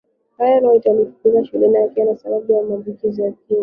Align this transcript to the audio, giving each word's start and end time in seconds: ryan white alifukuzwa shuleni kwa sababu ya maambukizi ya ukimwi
ryan 0.39 0.63
white 0.65 0.89
alifukuzwa 0.91 1.45
shuleni 1.45 1.89
kwa 2.05 2.15
sababu 2.17 2.53
ya 2.53 2.63
maambukizi 2.63 3.21
ya 3.21 3.27
ukimwi 3.29 3.59